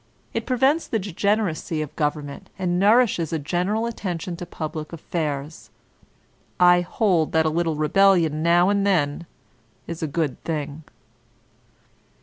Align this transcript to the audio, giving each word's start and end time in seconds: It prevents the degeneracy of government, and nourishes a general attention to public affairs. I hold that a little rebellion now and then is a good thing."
It 0.33 0.47
prevents 0.47 0.87
the 0.87 0.97
degeneracy 0.97 1.79
of 1.83 1.95
government, 1.95 2.49
and 2.57 2.79
nourishes 2.79 3.31
a 3.31 3.37
general 3.37 3.85
attention 3.85 4.35
to 4.37 4.47
public 4.47 4.91
affairs. 4.91 5.69
I 6.59 6.81
hold 6.81 7.33
that 7.33 7.45
a 7.45 7.49
little 7.49 7.75
rebellion 7.75 8.41
now 8.41 8.69
and 8.69 8.83
then 8.83 9.27
is 9.85 10.01
a 10.01 10.07
good 10.07 10.43
thing." 10.43 10.85